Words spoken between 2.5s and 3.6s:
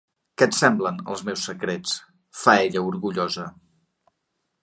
ella, orgullosa.